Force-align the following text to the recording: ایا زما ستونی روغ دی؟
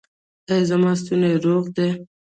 ایا 0.51 0.67
زما 0.69 0.91
ستونی 0.99 1.31
روغ 1.45 1.65
دی؟ 1.75 1.87